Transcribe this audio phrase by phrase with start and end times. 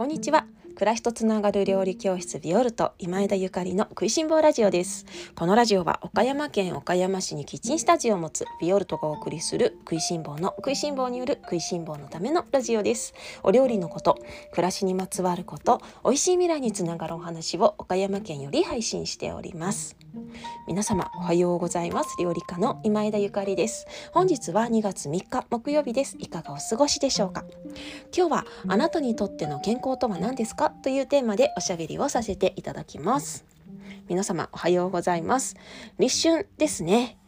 [0.00, 0.49] こんにちは。
[0.80, 5.04] 暮らしとつながる料理教室ビオルト今枝ゆかりの食いしん坊ラジオです。
[5.34, 13.12] このラジオは岡山県岡山市にキッチンスタジオを持つビオルトがお送りする食いしん坊の食いしん坊による食いしん坊のためのラジオです。
[13.42, 14.16] お料理のこと
[14.52, 19.98] 暮らしにまつわること美味しい未来につながるお話を岡山県より配信しております。
[20.66, 22.16] 皆様おはようございます。
[22.18, 23.86] 料理家の今枝ゆかりです。
[24.12, 26.16] 本日は2月3日木曜日です。
[26.18, 27.44] いかがお過ごしでしょうか？
[28.16, 30.69] 今日はあなたにとっての健康とは何ですか？
[30.82, 33.44] というテーマでおしゃべりをさせていただきます。
[34.08, 35.56] 皆様おはようございます。
[35.98, 37.18] 立春ですね。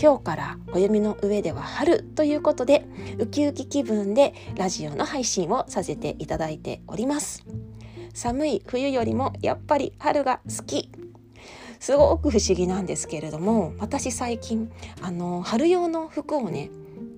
[0.00, 2.86] 今日から暦の上では春ということで
[3.18, 7.44] ウキウキ気分でラジオの配信をさせていただいております。
[8.14, 10.90] 寒い冬よりもやっぱり春が好き。
[11.78, 16.70] すごく不思議なんですけれども私最近あの春用の服をね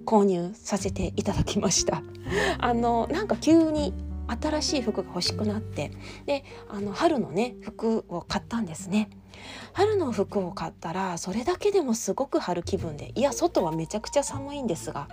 [0.06, 2.02] 購入させていただきました。
[2.58, 3.92] あのなんか急に
[4.26, 5.90] 新しい服が欲しくなって
[6.26, 9.10] であの春のね服を買ったんですね。
[9.72, 15.08] 春の服を買ったらそれだけでもすごく春気分でいや外はめちゃくちゃ寒いんですが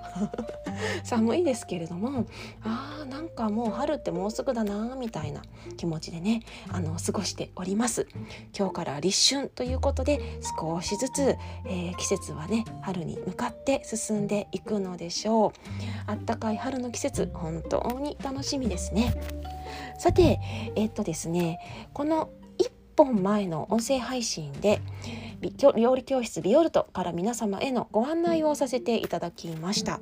[1.04, 2.26] 寒いですけれども
[2.64, 5.42] あーなんかもう春ってもうすぐだなみたいな
[5.78, 8.08] 気持ちでねあの過ごしております。
[8.58, 11.36] 今日から立春ということで少しずつ、
[11.66, 15.52] えー、季節はね春に向かって進んでいくのでしょう。
[16.08, 19.14] あったかい春の季節本当に楽しみですね。
[19.98, 20.40] さて
[20.76, 21.60] えー、っとですね
[21.94, 22.30] この
[22.96, 24.82] 本前の音声配信で
[25.76, 30.00] 料理教室ビオルトから皆様へのご案内をさせていただきました。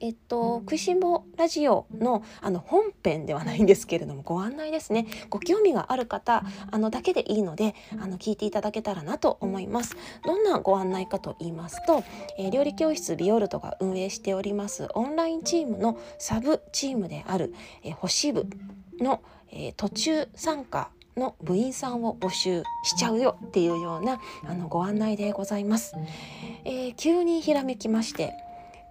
[0.00, 12.04] えっと、食いしん坊ラジオのあの本編ではないんですけれどもご案内ですねご興味がある方あのだけでいいのであの聞いていただけたらなと思いますどんなご案内かと言いますと、
[12.38, 18.46] えー、料理教室ビオルトが運営しておりますオンラインチームのサブチームである、えー、星部
[19.00, 25.94] の、えー、途中参加の部員さんを募集しちゃうよっていうようなあのご案内でございます。
[26.64, 28.34] えー、急にひらめきまして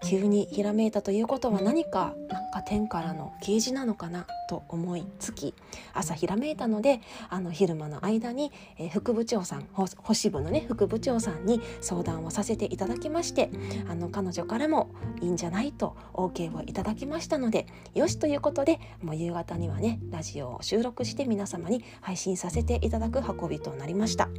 [0.03, 5.53] 急にひらめいたということは何かなんか天からの啓示なのかなと思いつき
[5.93, 13.49] 朝ひらめいたのであの昼間の間に、えー、副部長さん星部のね副部長さんに相談をさせていただきまして
[13.89, 14.91] あの彼女からも
[15.21, 24.29] いいんじゃないと OK をいただきましたのでよしということでもう夕方にはねラジオを収録して皆様に配信させていただく運びとなりました。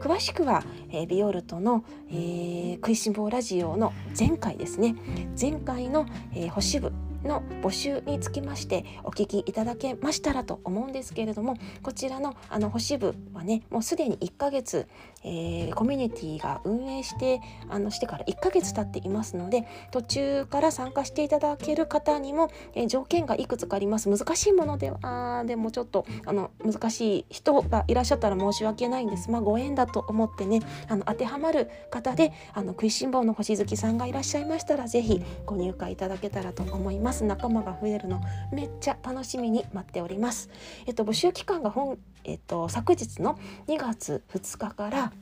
[0.00, 4.93] 詳しくは、えー、ビオルトの、えー、食いしん坊ラジオの前回ですね
[5.40, 6.92] 前回の、えー、星部
[7.24, 14.86] の募集につきましてお聞きいただけましたらと思うんですけれどもこちらのあの星部はねもうすでに1ヶ月、
[15.22, 37.13] えー、コミュニティが運営してあのしてから1ヶ月経っていますので途中から参加していただける方にも、えー、条件がいくつかあります難しいものではでもちょっとあの難しい人がいらっしゃったら申し訳ないんですまあご縁だと思ってねあの当てはまる方であの食いしん坊の星月さんがいらっしゃいましたら是非ご入会いただけたらと思います。
[37.14, 38.20] ます仲間が増えるの
[38.52, 40.50] めっちゃ楽しみに待っております。
[40.86, 43.38] えっと募集期間が本えっと昨日の
[43.68, 45.12] 2月2日から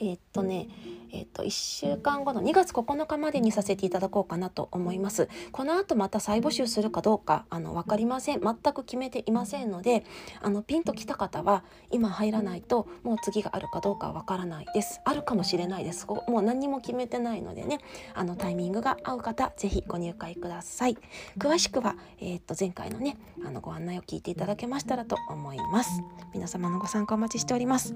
[0.00, 0.68] えっとね
[1.12, 5.28] えっと、1週間後の2月9日までにさせていただこうかなと思います。
[5.52, 8.40] この後また再募集するかどうかあの分かりません。
[8.40, 10.04] 全く決めていませんので
[10.40, 15.00] あのピンときた方は今入らないともう次があるかどうかわからないです。
[15.04, 16.06] あるかもしれないです。
[16.06, 17.78] もう何も決めてないのでね
[18.14, 20.96] あのタイミングが合う方ぜひご入会ください。
[21.38, 26.02] 詳しくは、えー、っと前回のねあのご案内を聞いていただけましたらと思います。
[26.34, 27.94] 皆様のご参加お待ちしております。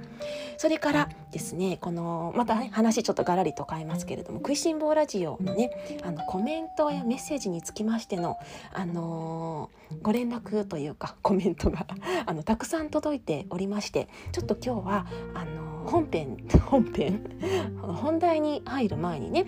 [0.57, 5.71] それからですねこのまた、ね、話ちょっとガラリと変えますけれども「食いしん坊ラジオ」のね
[6.03, 8.39] あのコメントやメッセージにつきましての、
[8.73, 11.87] あのー、ご連絡というか コメントが
[12.27, 16.37] あのたくさん届いておりましてちょっと今日はあのー、本編
[16.67, 17.23] 本編？
[17.83, 19.47] 本題に入る前にね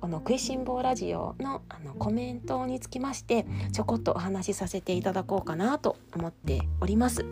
[0.00, 7.24] この「食いしん坊ラジオの」あのコメントにつきましてちょこっとお話しさせていただこうかなと思っております。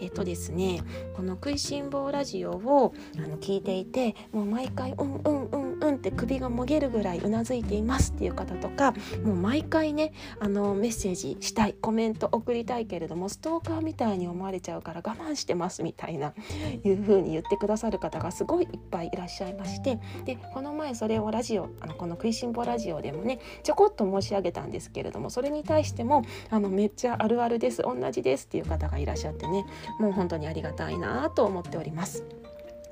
[0.00, 0.82] えっとですね
[1.16, 8.92] この「食いしん坊ラジオを」あの聞いていてもう毎回「うんうんうんうん」って首がもげるぐらいうなずいていますっていう方とか
[9.24, 16.34] もう毎回ねあのメッセージしたいコメント送りたいけれどもストーカーみたいに思われちゃうから我慢してますみたいな
[16.82, 29.66] いう風に言ってくださる方がすごいいっぱいいらっしゃいましてでこの前それをラジオあのこの食いしん坊ラジオでもねちょこっと申し上げたんですけれどもそれに対してもあのめっちゃあるあるです同じですっていう方がいらっしゃってね
[29.98, 32.24] もう本当にありがたいなと思っております。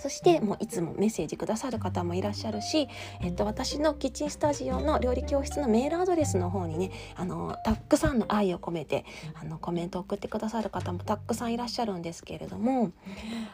[0.05, 2.89] そしてもういつもメッセージくださる方もいらっしゃるし、
[3.23, 12.93] えっと、私のキッチンスタジオの料理教室のメールアドレスの方にねあのたくさんの愛を込めてあのコメントを送ってくださる方もたくさんいらっしゃるんですけれども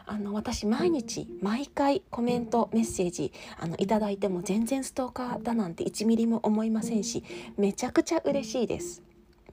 [0.06, 7.22] あの私毎日毎回コメントメッセージあのいただいても全然ストーカーだなんて1ミリも思いませんし
[7.58, 9.09] めちゃくちゃ嬉しいです。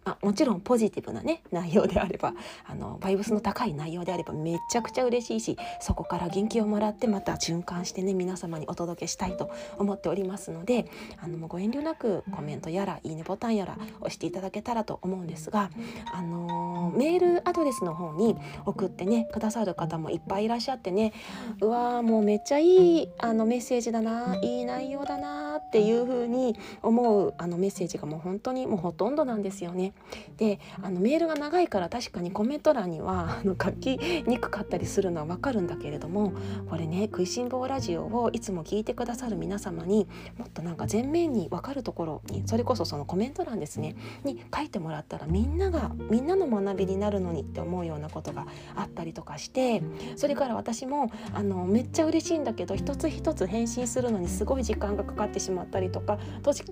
[0.07, 2.33] まあ、もちろんポジティブなね内容であれば
[2.65, 10.89] あのバイブスの高い内容であればめちゃくちゃ嬉しいしそこから元気をもらってまた循環してね皆様にお届けしたいと思っておりますので
[11.21, 15.69] あのご遠慮なくコメントやらいいねボタンやら押していただけたらと思うんですが、
[16.13, 21.11] あの、メールアドレスの方に送ってねくださる方もいっぱいいらっしゃってね
[21.59, 29.93] うわーもうめっちゃいいあのメッセージだないい内容だなっていう風に思うあのメッセージがもう本当にもうほとんどなんですよね。
[30.37, 33.97] であのメールが長いから確かにコメント欄には あの書き
[34.27, 36.33] にくかったりするのはわかるんだけれども
[36.69, 40.07] これね「食いしん坊ラジオ」をいつも聞いてくださる皆様に
[40.37, 48.45] もっとなんか前面に分かるところにそれこそそのコメント欄ですねに書いてもらったらみんながみんなの学びになるのにって思うようなことが
[48.75, 49.81] あったりとかして
[50.15, 56.19] それから私もあのめっちゃ嬉しいんだけど一つ一つ返信するのにすごい時間がかかってしまったりとか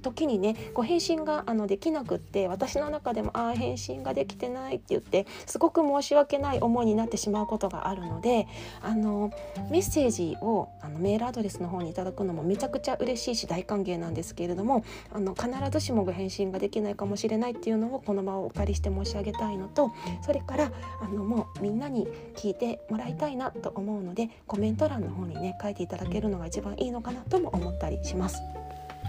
[0.02, 8.46] 時にねこう返信があのできなくって私の中ででもああ返信ができてないって言ってすごく申し訳ない思いになってしまうことがあるので
[8.82, 9.32] あの
[9.72, 19.92] メッセージをあのメールアドレスの方にいただくのもめちゃくちゃ嬉しいし大歓迎なんですけれどもあの必ずしもご返信ができないかもしれないっていうのをこの場をお借りして申し上げたいのと
[20.22, 20.72] それから
[21.02, 28.42] あのもうみんなに聞いてもらいたいなと思うのでコメント欄の方にね書いていただけるのが一番いいのかなとも思ったりします。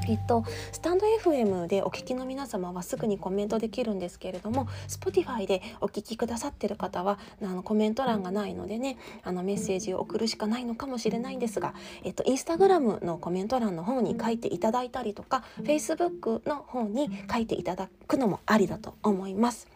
[0.09, 11.75] えっと、スタンド FM でお聞きの皆様はすぐにコメントできるんですけれども Spotify でお聞きくださってる方はあのコメント欄がないのでねあのメッセージを送るしかないのかもしれないんですが、
[12.05, 19.69] えっと、Instagram のコメント欄の方に書いていただいたりとか Facebook の方に書いていただくのもありだと思います。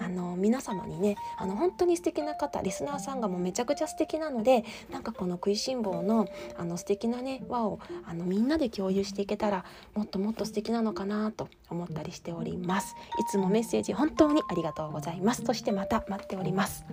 [0.00, 6.26] あの皆様にねあの本当に素敵な方リスナーさんがもうめちゃくちゃ素敵なのでなんかこの食いしん坊の
[6.56, 9.64] あの素敵なね輪をあのみんなで共有していけたら
[9.94, 12.94] もっともっと素敵なのかなと思ったりしております。
[13.20, 15.42] いつもメッセージ本当にありがとうございます。
[15.44, 16.84] そしてまた待っております。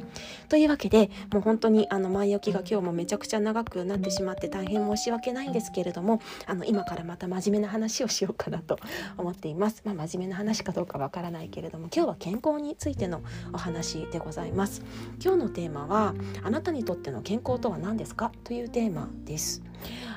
[0.49, 8.77] というわけでもう本当にあの前置きが今日もめちゃくちゃ長くなってしまって大変申し訳ないんですけれどもあの今からまた真面目な話をしようかなと
[9.17, 9.81] 思っています。
[9.85, 13.21] まあ、真面目な話かどうかわからないけれども今日は健康についての
[13.53, 14.81] お話でございます。
[15.23, 18.31] 今日のテーマはあなたにとっての健康とは何ですか？
[18.43, 19.61] というテーマです。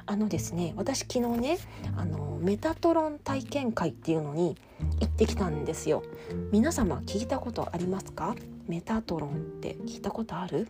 [0.06, 1.58] あのですね私昨日ね
[1.96, 4.56] あのメタトロン体験会っていうのに
[5.00, 6.02] 行ってきたんですよ。
[6.50, 8.34] 皆様聞いたことありますか？
[8.68, 10.68] メタトロンって聞いたことある？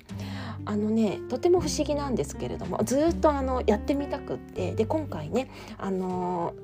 [0.65, 4.75] あのねとても不思議なんですけれどもずっとあのやってみたくって。
[4.75, 6.55] で今回ねあの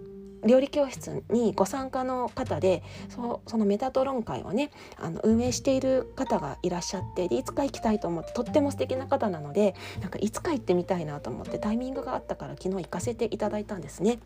[0.47, 14.19] 料理教室にご参加の方でそのメタトロン会をねあの運営している方がいらっしゃってでいつか行きたいと思ってとっても素敵な方なのでなんかいつか行ってみたいなと思ってタイミングがあったから昨日行かせていただいたんですね。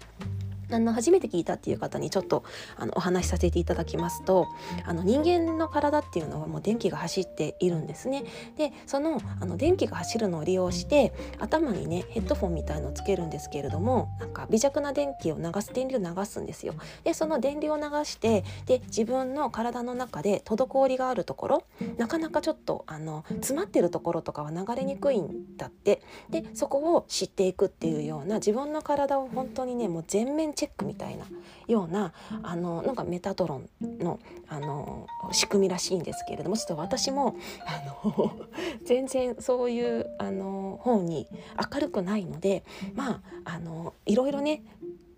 [0.70, 2.44] あの初めて聞いたっていう方にちょっと
[2.76, 4.49] あのお話しさせていただきますと
[4.85, 8.25] あの人間の体っていうのはもう電気が走っているんですね。
[8.56, 16.75] でそのあの電気が走るのを利用して頭にねヘッドフォンみたいのをつけるんですけれどもなんか微弱な電気を流す電流を流すんですよ。
[17.05, 21.65] でその電流を流してで自分の体の中で滞りがあるところ
[21.96, 31.24] なかなかちょっとあの詰まってるところとかは流れにくいんだってでそこを知っていくっていうような自分の体を本当にねもう全面チェックみたいな
[31.69, 32.12] ような
[32.43, 38.41] あのなんかメタトロンのあの仕組みらしいんですけれどもちょっと私もあの
[38.84, 41.29] 全然そういうあの方に
[41.72, 42.65] 明るくないので
[42.96, 44.65] まああのいろいろね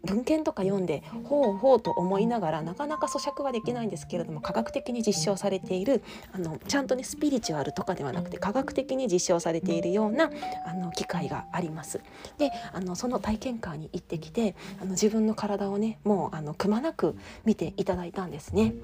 [0.05, 6.03] 文献とか読んでほうほうと思いながらなかなか咀嚼はできないんですけれども科学的に実証されている
[6.33, 10.31] あのちゃんとねスピリチュアルとかではなくて科学的に実証されているような
[10.67, 12.01] あの機会があります。
[12.39, 18.75] であのその体験会に行ってきてあの自分の体をねもうあのくまなく見ていただいたんですね。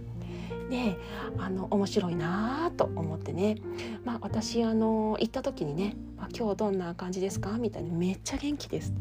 [0.68, 0.98] で
[1.38, 3.56] あの面白いなと思ってね、
[4.04, 8.92] まあ、私あの行った時にね「あ今日どんな感じですか?」みたいに「めっちゃ元気です」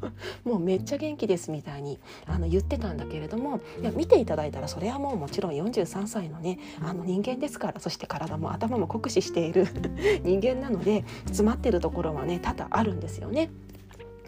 [0.44, 9.66] もうめっちゃ元気ですみたいにあの言ってたんだけれどもいや見ていただいたらそれはもうもちろん43歳のねあの人間ですからそして体も頭も酷使している
[10.24, 13.50] 人間なので詰まってるところはね多々あるんですよね。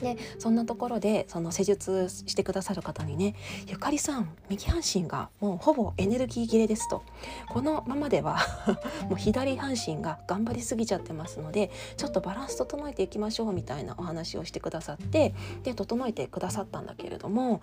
[0.01, 3.35] でそんなところでその施術してくださる方にね
[3.67, 7.03] 「ゆかりさん右半身がもうほぼエネルギー切れです」と
[7.49, 8.39] 「このままでは
[9.09, 17.61] もう左半身が頑張りすぎちゃってますのでちょっとバランス整えていきましょう」みたいなお話をしてくださってで整えてくださったんだけれども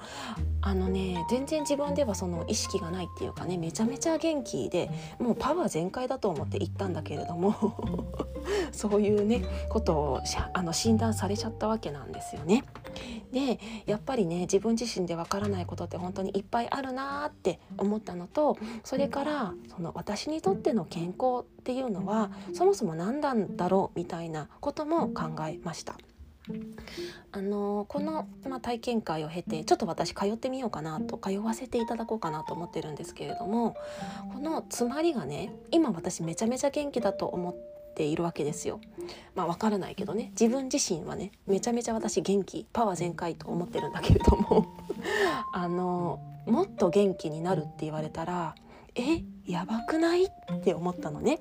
[0.61, 7.53] あのね全然自分ではその意識がないっていうかねめちゃめちゃ元気でもうパワー全開だと思って行ったんだけれども
[8.71, 10.19] そういうねことを
[10.53, 12.22] あの診断されちゃったわけなんです。
[12.23, 12.63] ですよね。
[13.31, 25.97] でやっぱりね自分自身でわからないことって本当にいっぱいあるなって思ったのとそれからその私にとっての健康っていうのはそもそも何なんだろうみたいなことも考えました。
[27.31, 33.77] あのこの、まあ、体験会を経てちょっと私通ってみようかなと通わせていただこうかなと思ってるんですけれども
[34.33, 38.79] この詰まりがね今私めちゃめちゃ元気だと思ってているわけですよ。
[39.35, 44.67] まあわからないけどね自分自身はねめちゃめちゃ私元気パワー全開と思ってるんだけれども
[45.53, 48.55] あのもっと元気になるって言われたら
[48.95, 50.25] えやばくない？
[50.25, 50.29] っ
[50.63, 51.39] て思ったのね。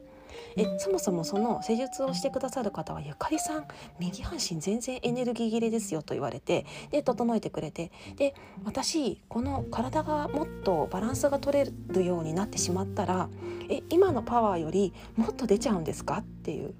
[0.57, 3.67] えそもそもその施術をしてくださる方はゆかりさん
[3.99, 8.35] 右半身全然エネルギー切れですよと言われてで整えてくれてで
[8.65, 13.29] 私この体がもっとバランスが取れるようになってしまったら
[13.69, 16.75] え今のパワーよりもっと出ちゃうんですかっていう。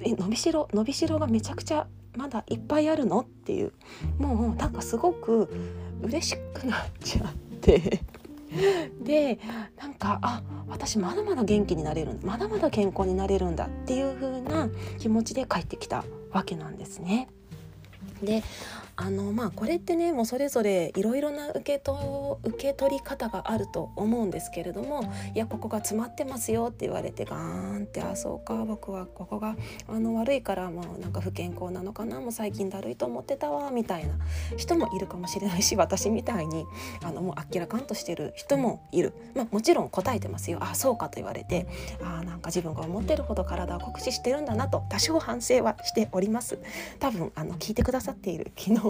[0.00, 3.72] え伸びしろ伸びしろがめちゃくちゃまだいっぱいあるのっていう
[4.18, 5.48] もうなんかすごく
[6.02, 8.00] 嬉しくなっちゃって
[9.02, 9.38] で
[9.76, 17.28] なんかあ私まだまだ元気になれるまだまだ健康になれるんだっていう風な気持ちで帰ってきたわけなんですね。
[18.22, 18.42] で
[18.98, 29.54] あのまあこれってねもうそれぞれいろいろな受けと受け取り方があると思うんですけれどもいやここが詰まってますよって言われてガーンってあそうか僕はここが
[29.86, 34.14] あの悪いからもうなんか不健康なのかなもう最近だるいと思ってたわみたいな
[34.56, 36.64] 人もいるかもしれないし私みたいに
[37.04, 40.58] あのもうあっけらかんとしてる人もいる、まあ、もちろん答えてますよ。
[40.62, 41.66] あそうかと言われて
[42.02, 46.58] あなんか自分が思ってるほど体を酷使してるんだなと多少反省はしております。
[46.98, 48.85] 多分あの聞いてくださっている昨日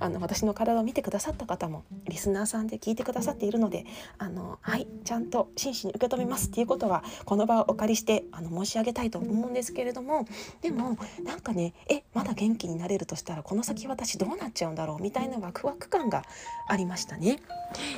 [0.00, 3.86] あの 私の体を見てくださった方もリスナーさんで聞いてくださっているので
[4.18, 10.26] あのはいちゃんと真摯に受け止めますっていうことはこの場をお借りしてあの申し上げたいと思うんですけれども
[10.60, 16.24] でもなんかねえまだ元気になれるとしたらこの先私どうなっちゃうんだろうみたいなワクワク感が
[16.68, 17.38] ありましたね。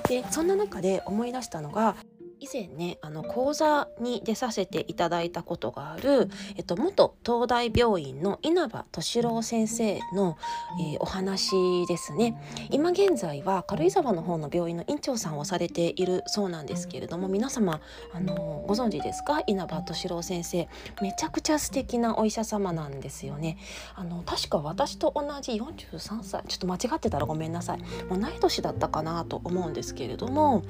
[0.09, 1.97] でそんな中で思い出したのが
[2.45, 10.37] 以前ねあの講座に出させていただいたことがある、えっと、元東大病院の稲葉敏郎先生の、
[10.79, 12.39] えー、お話ですね。
[12.71, 17.81] 今現在は軽井沢の方の病院の院長さんをされているそうなんですけれども皆様
[18.13, 19.41] あのご存知ですか？
[19.47, 20.69] 稲葉敏郎先生。
[21.01, 23.57] めちゃくちゃ素敵なお医者様なんですよね。
[23.95, 26.43] あの確か私と同じ43歳。
[26.47, 27.79] ちょっと間違ってたらごめんなさい。
[28.11, 30.63] 同い年だったかなと思うんですけれども、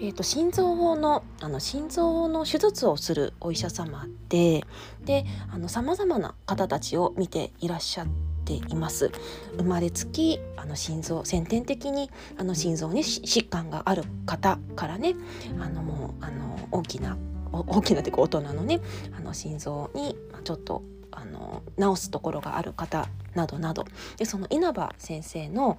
[0.00, 4.64] えーと、と心臓のあの心臓の手術をするお医者様で
[5.04, 5.24] で
[5.68, 8.06] さまざまな方たちを見ていらっしゃっ
[8.44, 9.10] ています。
[9.56, 15.14] 生まれつきあの心臓先天的にあの心臓に疾患がある方からね
[15.60, 17.16] あのもうあの大きな
[17.52, 18.80] 大きなというか大人のね
[19.16, 23.84] あの心臓にちょっとあの治すところがある方などなど
[24.16, 25.78] でその稲葉先生の、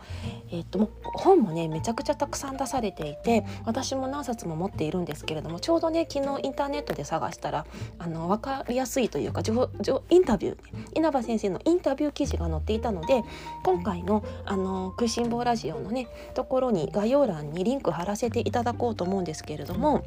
[0.52, 7.66] えー、っと本もねめちゃくちゃたくさん出されていて私も何冊も持っているんですけれどもちょうどね昨日インターネットで探したら
[8.00, 10.58] あの分かりやすいというかインタビュー
[10.96, 13.24] 稲葉先生のインタビュー記事が載っていたので
[13.64, 20.04] 今回の「あの食いしん坊ラジオ」のねところに概要欄にリンク貼らせていただこうと思うんですけれども。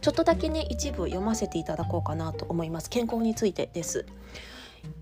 [0.00, 4.04] ちょっとだけね一部読ませていただこうかなと思います健康についてです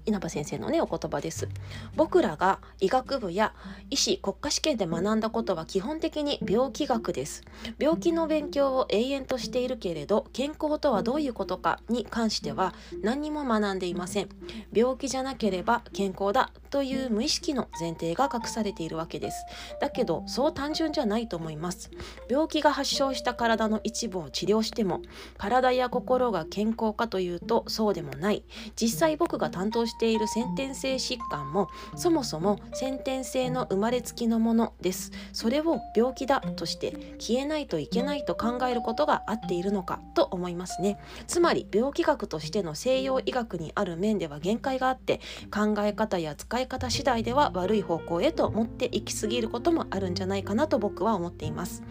[0.06, 1.48] 稲葉先生のねお言葉です。
[1.96, 3.54] 僕らが医学部や
[3.90, 7.42] 医師国家試験で学んだことは基本的に病気学です。
[7.78, 14.28] 病気の勉強を永遠としているけれど健康とはどういうことかに関しては何にも学んでいません。
[14.72, 19.44] 病気じゃなければ健康だという無意識の前提が隠されているわけです。
[19.80, 21.90] だけどそう単純じゃないと思います。
[22.28, 25.00] 病気が発症した体の一部を治療しても
[25.38, 28.44] 体や心が健康かというとそうでもない。
[28.76, 35.12] 実際僕が担当している先天性疾患もそもそも先天性の生まれつきのものです。
[35.32, 40.98] それを病気だとして消えないといけないと考えることが合っているのかと思いますね。
[41.28, 45.20] つまり病気学としての西洋医学にある面では限界があって
[45.52, 51.84] 考え方や使い方次第では悪い方向へと持っていきすぎることもあるんじゃないかなと僕は思っています。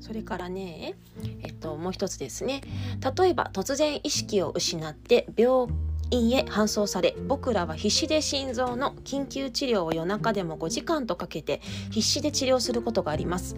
[0.00, 0.94] それからね、
[1.42, 2.62] えっと、もう一つですね。
[3.18, 5.66] 例えば突然意識を失って病
[6.10, 11.60] いいえ搬送され僕らは必死で心臓の緊急治療を夜中でも5時間とかけて
[11.90, 13.56] 必死で治療することがあります。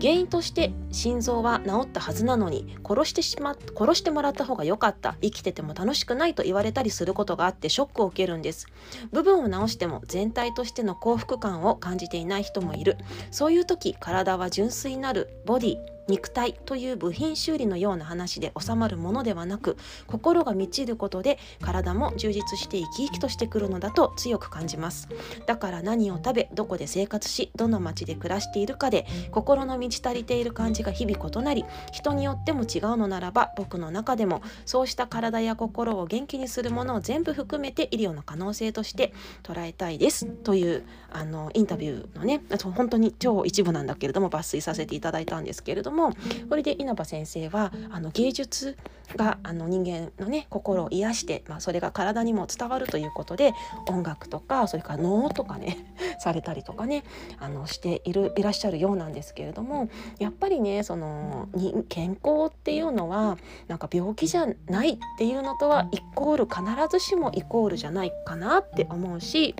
[0.00, 5.16] 原因として心臓は治ったはずなのに殺してしま殺してもらった方が良かった。
[5.22, 8.66] 生きてても楽しくないと言われたりすることがあってショックを受けるんです。
[9.12, 12.96] 部分を直しても全体としての幸福感を感じていない人もいる。
[13.30, 15.76] そういう時体は純粋なるボディ
[16.08, 25.08] 肉体という部品修理のような話で収まるものではなく心が満ちることで体も充実して生き生きとしてくるのだと強く感じます。
[25.46, 40.26] だから何を食べどこで生活しどの町で暮らしているかで心の満ち足りている感じが日々異なり人によっても違うのならば僕の中でもそうした体や心を元気にするものを全部含めて医療の可能性として捉えたいです。
[40.26, 42.42] というあのインタビューのね
[42.74, 46.12] 本当に超一部なんだけれども抜粋させていただいたんですけれどもも
[46.48, 48.76] これで稲葉先生はあの芸術
[49.16, 53.52] があの人間のね心を癒して、まあ、それが体にも伝わるということで
[53.88, 57.04] 音楽とかそれから能とかね されたりとかね
[57.38, 69.54] あのしているいらっしゃるようなんですけれどもやっぱりねそのに健康っていうのはなんか病気じゃないっていうのとはイコール必ずしもイコールじゃないかなって思うし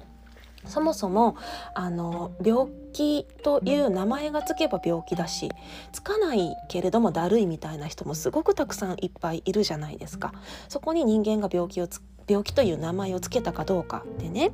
[0.67, 1.37] そもそも
[1.75, 5.51] あの病気という名前がつけば病気だし
[5.93, 10.33] つかないけれどもだるいみたいな人もすごくたくさんいっぱいいるじゃないですか。
[10.69, 11.89] そこに人間が病気を
[12.29, 14.53] 病気という名前をつけたかどうかでね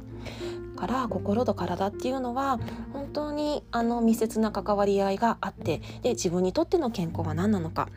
[0.79, 2.59] から心と体っていうのは
[2.93, 7.88] 本当にあの密接な関わり合いがあってで自分にとっての健康は何なのか。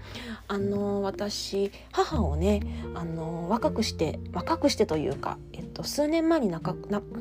[0.47, 2.61] あの私母をね
[2.93, 6.59] あの若くして若くしてというか、えっと、数年前に亡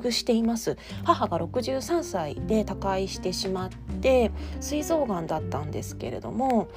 [0.02, 0.76] くしています。
[1.04, 3.70] 母が63歳で他界してしまっ
[4.00, 6.68] て膵臓がんだったんですけれども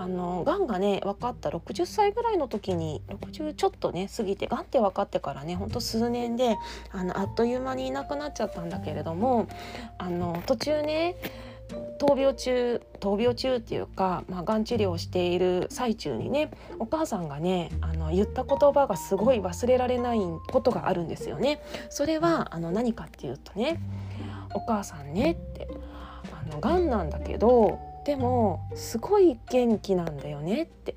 [0.00, 6.56] あのがんがね分かった60歳ぐらいの時に60ちょっとね過ぎてがんって分かってからねほんと数年で
[6.90, 9.46] あのあっという間にいなくなっちゃったんだけれども
[9.98, 11.16] あの途中ね
[11.98, 20.18] 闘病中闘病中っていうか、まあ、がん治療をしている最中にねお母さんがねあの言った言葉がすごい忘れられない
[20.50, 21.60] ことがあるんですよね。
[21.88, 23.80] それはあの何かっていうとね
[24.54, 25.68] 「お母さんね」って
[26.32, 30.96] 「あのがんなんだけどでもすごい元気なんだよねって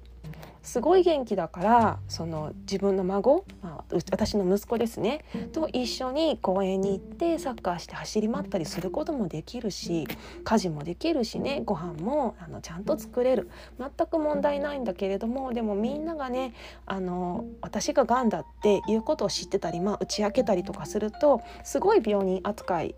[0.63, 10.07] すごい元気だからその自分の孫、まあ、私の息子ですねと一緒に公園に行ってサッカーして走り回ったりすることもできるし
[10.43, 13.49] 家事もできるしねご飯もあのちゃんと作れる。
[13.77, 16.53] 全く問題ないんだけれどもでもみんながね
[16.85, 22.95] あの私ががんだっていうことを知ってたり、まあ、打ち明けたりとかするとすごい病人扱い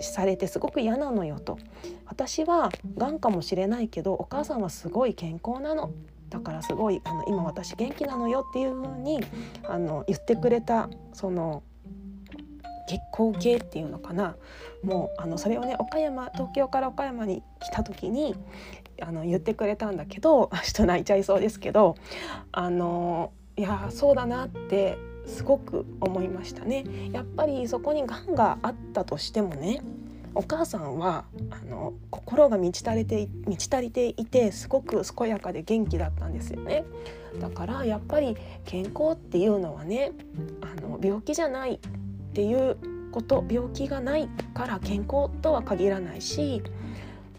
[0.00, 1.58] されてすごく嫌なのよと。
[2.06, 5.90] 私はがんかもしれないけどお母さんはすごい健康なの。
[6.32, 9.20] だからすごいあの今私元気なのよっていう風に
[9.68, 11.62] あに言ってくれたその
[12.88, 14.36] 結婚系っていうのかな
[14.82, 18.34] もうあのそれをね岡山東京から岡山に来た時に
[19.02, 21.96] あの言ってくれたんだけど ちょっと泣いちゃいそうですけど
[22.50, 26.84] あのいやそうだなってすごく思いましたね。
[27.12, 29.82] やっぱりそこにがんがあったとしてもね
[30.34, 36.84] お母さんはあの心が満ち足りて満ち足りていてすごく健やかで元気だったんですよね。
[37.40, 40.12] だからやっぱり健康っていうのはね
[40.60, 41.78] あの病気じゃないっ
[42.34, 42.76] ていう
[43.10, 46.62] こと病気がないから健康とは限らないし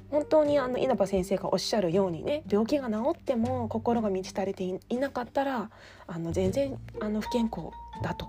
[0.09, 5.69] 本当にあの稲葉先生がおっしゃるようにね病気が治っても心が満ち足りていなかったら
[6.05, 7.69] あの全然あの不健康
[8.03, 8.27] だと。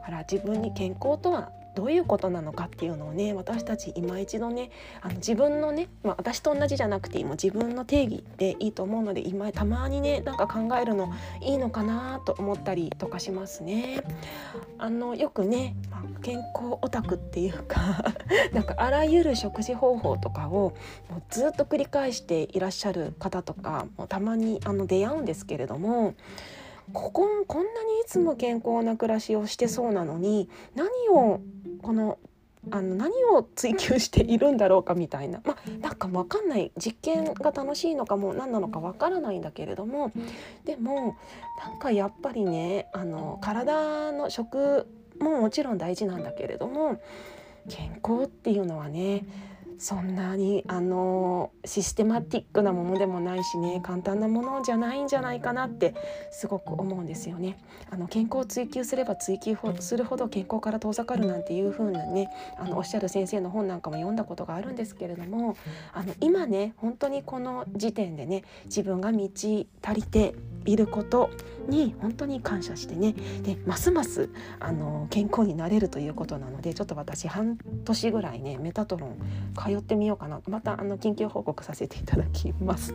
[0.00, 14.02] だから自分に健康とはどういうことなのかっていうのをね私たち今一度ねあの自分のね、まあ、私と同じじゃなくても自分の定義でいいと思うので今たまにねなんか考えるのいいのかなと思ったりとかしますね。
[14.78, 18.04] あのよくね、まあ、健康オタクっていうか
[18.52, 20.72] なんかあらゆる食事方法とかを
[21.08, 26.14] もうずっと繰り返していらっしゃる方とかもたまにあの出会うんですけれども
[26.92, 31.40] こここんなにいつも健康な暮らしをしてそうなのに何を
[31.82, 32.18] この
[32.70, 35.40] あの何を追求しているんだろうかみたいな。
[35.44, 36.70] まあなんか分かんない。
[36.76, 40.12] 実験が楽しいのかも何なのか分からないんだけれども
[40.64, 41.16] でも
[41.58, 44.86] なんかやっぱりねあの体の食
[45.18, 47.00] ももちろん大事なんだけれども
[47.68, 49.24] 健康っていうのはね
[49.82, 55.96] そんなにあのシステマティックなものでもないしね簡単なものじゃないんじゃないかなって
[56.30, 57.58] すごく思うんですよね。
[57.90, 65.56] あの健康を追求すれば追求するほど健康から遠ざかるなんていう風なねあのおっしゃる先生の本なんかも読んだことがあるんですけれども
[65.92, 71.30] あの今ね本当にこの時点でね自分が満ち足りていること
[71.68, 79.16] に本当に感謝してねでますますあの健康になれるということなのでちょっと私半年ぐらいねメタトロン
[79.76, 82.94] 通ってみようかなまたあの緊急報告させていただきます。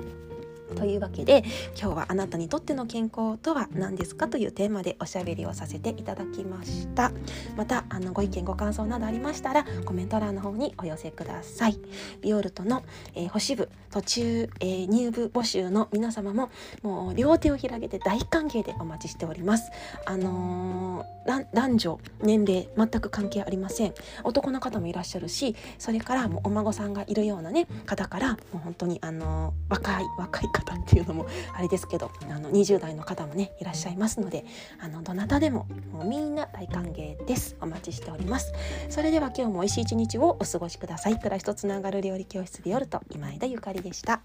[0.75, 1.43] というわけで
[1.80, 7.12] 今日はあなたにとっての健康とは何ですかというテーマでおしゃべりをさせていただきました。
[7.56, 11.80] またあのご意見ご感想などありましたらコメント欄の方にお寄せください。
[12.21, 12.84] ビオルトの、
[13.15, 16.49] えー、星部途中、えー、入部募集の皆様も
[16.84, 19.71] もう両手を広げて大歓迎でお待ちしております。
[20.06, 23.93] あのー、男女年齢全く関係ありません。
[24.23, 34.46] 男の方もいらっしゃるしそれからもうお孫さんがいるようなね方からもう本当にあの若い若い方っていうのもあれですけどあの20代の方もねいらっしゃいますので
[34.80, 37.56] あのどなたでももうみんな大歓迎です。
[37.62, 38.54] お待ちしております。
[38.89, 41.17] それでは今日も美味しい一日をお過ごしください。
[41.17, 44.22] 暮らしとつながる料理教室ビオルト今枝ゆかりでした。